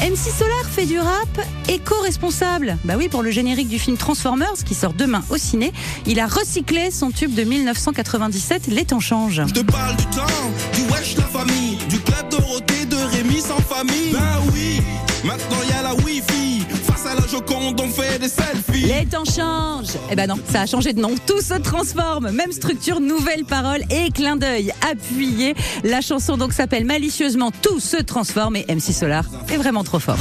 MC 0.00 0.16
Solar 0.16 0.64
fait 0.70 0.86
du 0.86 0.98
rap 0.98 1.28
éco-responsable. 1.68 2.76
Bah 2.84 2.94
oui, 2.96 3.08
pour 3.08 3.22
le 3.22 3.30
générique 3.30 3.68
du 3.68 3.78
film 3.78 3.96
Transformers 3.96 4.54
qui 4.64 4.74
sort 4.74 4.92
demain 4.92 5.22
au 5.30 5.36
ciné, 5.36 5.72
il 6.06 6.20
a 6.20 6.26
recyclé 6.26 6.90
son 6.90 7.10
tube 7.10 7.34
de 7.34 7.42
1997 7.42 8.68
Les 8.68 8.84
temps 8.84 9.00
changent. 9.00 9.42
Je 9.46 9.54
te 9.54 9.60
parle 9.60 9.96
du 9.96 10.06
temps, 10.06 10.26
du 10.74 10.82
wesh 10.92 11.16
la 11.16 11.24
famille, 11.24 11.76
du 11.88 11.98
club 12.00 12.28
Dorothée, 12.30 12.86
de 12.86 12.96
Rémi 12.96 13.40
sans 13.40 13.60
famille. 13.60 14.12
Ben 14.12 14.40
oui, 14.52 14.80
maintenant 15.24 15.58
y 15.68 15.72
a 15.72 15.82
la 15.82 15.94
Wi-Fi. 15.94 16.62
Face 16.86 17.06
à 17.06 17.14
la 17.14 17.26
Joconde, 17.26 17.80
on 17.80 17.88
fait 17.88 18.18
des 18.18 18.28
selfies. 18.28 18.57
Les 18.88 19.04
temps 19.04 19.26
changent. 19.26 19.98
Eh 20.10 20.16
ben 20.16 20.26
non, 20.26 20.36
ça 20.50 20.62
a 20.62 20.66
changé 20.66 20.94
de 20.94 21.00
nom. 21.00 21.14
Tout 21.26 21.42
se 21.42 21.52
transforme. 21.52 22.30
Même 22.30 22.52
structure, 22.52 23.00
nouvelles 23.00 23.44
paroles 23.44 23.82
et 23.90 24.10
clin 24.10 24.36
d'œil 24.36 24.72
appuyé. 24.90 25.54
La 25.84 26.00
chanson 26.00 26.38
donc 26.38 26.54
s'appelle 26.54 26.86
malicieusement 26.86 27.50
Tout 27.50 27.80
se 27.80 27.98
transforme 27.98 28.56
et 28.56 28.64
MC 28.66 28.94
Solar 28.94 29.26
est 29.52 29.58
vraiment 29.58 29.84
trop 29.84 29.98
fort. 29.98 30.16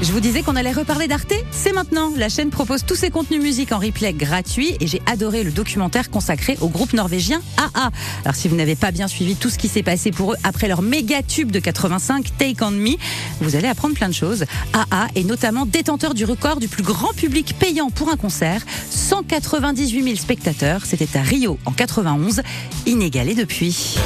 Je 0.00 0.10
vous 0.12 0.20
disais 0.20 0.42
qu'on 0.42 0.56
allait 0.56 0.72
reparler 0.72 1.06
d'Arte, 1.06 1.34
c'est 1.50 1.72
maintenant. 1.72 2.12
La 2.16 2.28
chaîne 2.28 2.50
propose 2.50 2.84
tous 2.84 2.94
ses 2.94 3.10
contenus 3.10 3.42
musique 3.42 3.72
en 3.72 3.78
replay 3.78 4.12
gratuit 4.12 4.76
et 4.80 4.86
j'ai 4.86 5.02
adoré 5.06 5.44
le 5.44 5.50
documentaire 5.50 6.10
consacré 6.10 6.56
au 6.60 6.68
groupe 6.68 6.92
norvégien 6.92 7.40
AA. 7.56 7.90
Alors 8.24 8.34
si 8.34 8.48
vous 8.48 8.56
n'avez 8.56 8.74
pas 8.74 8.90
bien 8.90 9.08
suivi 9.08 9.36
tout 9.36 9.50
ce 9.50 9.58
qui 9.58 9.68
s'est 9.68 9.82
passé 9.82 10.10
pour 10.10 10.32
eux 10.32 10.36
après 10.44 10.68
leur 10.68 10.82
méga 10.82 11.22
tube 11.22 11.50
de 11.50 11.58
85 11.58 12.36
Take 12.38 12.62
On 12.62 12.70
Me, 12.70 12.96
vous 13.40 13.56
allez 13.56 13.68
apprendre 13.68 13.94
plein 13.94 14.08
de 14.08 14.14
choses. 14.14 14.44
AA 14.72 15.08
est 15.14 15.24
notamment 15.24 15.66
détenteur 15.66 16.14
du 16.14 16.24
record 16.24 16.58
du 16.58 16.68
plus 16.68 16.82
grand 16.82 17.12
public 17.12 17.54
payant 17.58 17.90
pour 17.90 18.10
un 18.10 18.16
concert, 18.16 18.62
198 18.90 20.02
000 20.02 20.16
spectateurs, 20.16 20.84
c'était 20.86 21.18
à 21.18 21.22
Rio 21.22 21.58
en 21.64 21.72
91, 21.72 22.42
inégalé 22.86 23.34
depuis. 23.34 23.96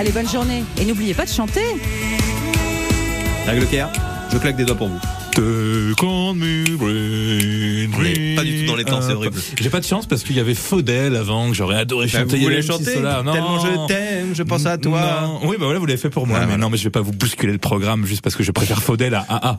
Allez, 0.00 0.12
bonne 0.12 0.26
journée. 0.26 0.64
Et 0.80 0.86
n'oubliez 0.86 1.12
pas 1.12 1.26
de 1.26 1.30
chanter. 1.30 1.60
La 3.46 3.54
Glocaire, 3.54 3.90
je 4.32 4.38
claque 4.38 4.56
des 4.56 4.64
doigts 4.64 4.74
pour 4.74 4.88
vous. 4.88 4.98
Pas 8.36 8.44
du 8.44 8.60
tout 8.60 8.66
dans 8.66 8.76
les 8.76 8.84
temps, 8.84 9.00
c'est 9.02 9.12
horrible. 9.12 9.36
J'ai 9.60 9.70
pas 9.70 9.80
de 9.80 9.84
chance 9.84 10.06
parce 10.06 10.22
qu'il 10.22 10.36
y 10.36 10.40
avait 10.40 10.54
Faudel 10.54 11.16
avant 11.16 11.48
que 11.48 11.54
j'aurais 11.54 11.76
adoré 11.76 12.06
Bah, 12.06 12.20
chanter. 12.20 12.36
vous 12.36 12.42
voulez 12.42 12.56
Il 12.56 12.62
chanter. 12.62 12.96
Non. 13.00 13.32
Tellement 13.32 13.58
je 13.60 13.86
t'aime, 13.88 14.34
je 14.34 14.42
pense 14.42 14.66
à 14.66 14.78
toi. 14.78 15.00
Non. 15.22 15.40
Oui, 15.48 15.56
bah 15.58 15.64
voilà, 15.66 15.78
vous 15.78 15.86
l'avez 15.86 15.98
fait 15.98 16.10
pour 16.10 16.26
moi. 16.26 16.36
Ah, 16.38 16.40
mais 16.42 16.46
voilà. 16.52 16.60
non, 16.62 16.70
mais 16.70 16.76
je 16.76 16.84
vais 16.84 16.90
pas 16.90 17.00
vous 17.00 17.12
bousculer 17.12 17.52
le 17.52 17.58
programme 17.58 18.06
juste 18.06 18.22
parce 18.22 18.36
que 18.36 18.42
je 18.42 18.52
préfère 18.52 18.82
Faudel 18.82 19.14
à 19.14 19.26
AA. 19.28 19.58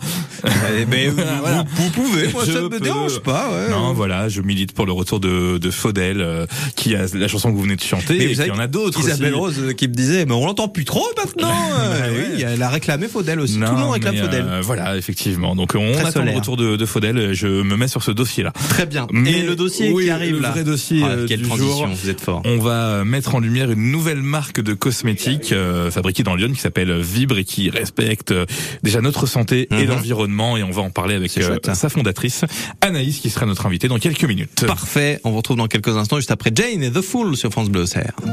Eh 0.79 0.85
ben, 0.85 1.11
Voilà. 1.41 1.65
vous- 1.75 1.83
vous 1.83 1.89
pouvez, 1.91 2.27
moi 2.29 2.43
Je 2.45 2.51
ça 2.51 2.61
me 2.61 2.69
peux. 2.69 2.79
dérange 2.79 3.19
pas. 3.19 3.49
Ouais. 3.51 3.69
Non, 3.69 3.93
voilà, 3.93 4.29
je 4.29 4.41
milite 4.41 4.73
pour 4.73 4.85
le 4.85 4.91
retour 4.91 5.19
de, 5.19 5.57
de 5.57 5.71
Faudel, 5.71 6.21
euh, 6.21 6.45
qui 6.75 6.95
a 6.95 7.05
la 7.13 7.27
chanson 7.27 7.51
que 7.51 7.55
vous 7.55 7.63
venez 7.63 7.75
de 7.75 7.81
chanter, 7.81 8.17
Mais 8.17 8.23
et 8.25 8.27
vous 8.27 8.35
savez 8.35 8.49
qu'il 8.49 8.57
y 8.57 8.59
en 8.59 8.63
a 8.63 8.67
d'autres 8.67 8.99
Isabelle. 8.99 9.35
Rose 9.35 9.55
euh, 9.59 9.73
qui 9.73 9.87
me 9.87 9.93
disait, 9.93 10.25
mais 10.25 10.33
on 10.33 10.45
l'entend 10.45 10.67
plus 10.67 10.85
trop 10.85 11.05
maintenant. 11.17 11.51
Euh, 11.81 12.11
ouais. 12.11 12.27
Oui, 12.35 12.43
elle 12.47 12.61
a 12.61 12.69
réclamé 12.69 13.07
Faudel 13.07 13.39
aussi. 13.39 13.57
Non, 13.57 13.67
Tout 13.67 13.73
le 13.73 13.79
monde 13.79 13.91
réclame 13.93 14.15
Faudel. 14.15 14.45
euh, 14.47 14.61
voilà, 14.63 14.97
effectivement. 14.97 15.55
Donc 15.55 15.70
on 15.77 15.91
Très 15.93 16.01
attend 16.01 16.11
solaire. 16.11 16.33
le 16.33 16.39
retour 16.39 16.57
de, 16.57 16.75
de 16.75 16.85
Faudel. 16.85 17.33
Je 17.33 17.47
me 17.47 17.75
mets 17.77 17.87
sur 17.87 18.03
ce 18.03 18.11
dossier-là. 18.11 18.51
Très 18.69 18.85
bien. 18.85 19.07
Mais- 19.11 19.31
Et 19.39 19.43
le 19.43 19.55
dossier 19.55 19.91
oui, 19.91 20.05
qui 20.05 20.09
arrive 20.09 20.35
le 20.35 20.41
là. 20.41 20.51
vrai 20.51 20.63
dossier 20.63 21.01
Ah, 21.03 21.09
euh, 21.11 21.27
quelle 21.27 21.41
du 21.41 21.47
transition, 21.47 21.87
jour. 21.87 21.87
vous 21.87 22.09
êtes 22.09 22.21
fort. 22.21 22.41
On 22.45 22.57
va 22.57 23.03
mettre 23.03 23.35
en 23.35 23.39
lumière 23.39 23.71
une 23.71 23.91
nouvelle 23.91 24.21
marque 24.21 24.61
de 24.61 24.73
cosmétiques 24.73 25.51
euh, 25.51 25.91
fabriquée 25.91 26.23
dans 26.23 26.35
Lyon 26.35 26.49
qui 26.53 26.59
s'appelle 26.59 26.91
Vibre 26.99 27.37
et 27.37 27.43
qui 27.43 27.69
respecte 27.69 28.31
euh, 28.31 28.45
déjà 28.83 29.01
notre 29.01 29.25
santé 29.25 29.67
et 29.71 29.83
Mhm. 29.83 29.89
l'environnement. 29.89 30.57
Et 30.57 30.63
on 30.63 30.71
va 30.71 30.81
en 30.81 30.89
parler 30.89 31.15
avec 31.15 31.37
euh, 31.37 31.41
chouette, 31.47 31.65
ça. 31.65 31.75
sa 31.75 31.89
fondatrice 31.89 32.45
Anaïs 32.81 33.19
qui 33.19 33.29
sera 33.29 33.45
notre 33.45 33.65
invitée 33.65 33.87
dans 33.87 33.99
quelques 33.99 34.23
minutes. 34.25 34.65
Parfait. 34.65 35.19
On 35.23 35.31
vous 35.31 35.37
retrouve 35.37 35.57
dans 35.57 35.67
quelques 35.67 35.95
instants 35.97 36.17
juste 36.17 36.31
après 36.31 36.51
Jane 36.53 36.83
et 36.83 36.91
The 36.91 37.01
Fool 37.01 37.35
sur 37.37 37.51
France 37.51 37.69
Bleu. 37.69 37.85